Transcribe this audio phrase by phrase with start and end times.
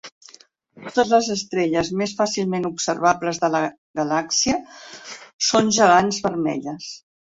[0.85, 3.63] Totes les estrelles més fàcilment observables de la
[4.03, 4.61] galàxia
[5.53, 6.95] són gegants vermelles.